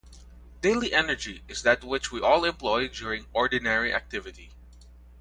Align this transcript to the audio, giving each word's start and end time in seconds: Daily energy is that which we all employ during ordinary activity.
Daily 0.61 0.93
energy 0.93 1.43
is 1.47 1.61
that 1.61 1.83
which 1.83 2.11
we 2.11 2.19
all 2.19 2.43
employ 2.43 2.87
during 2.87 3.27
ordinary 3.33 3.93
activity. 3.93 4.49